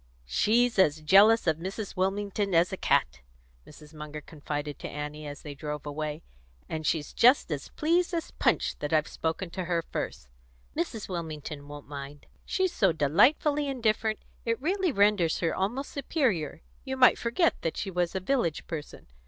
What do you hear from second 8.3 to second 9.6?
Punch that I've spoken